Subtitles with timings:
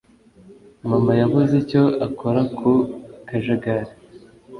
[0.89, 2.71] ]mama yabuze icyo akora ku
[3.27, 3.91] kajagari.